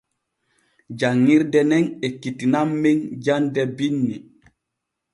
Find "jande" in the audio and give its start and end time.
3.23-3.63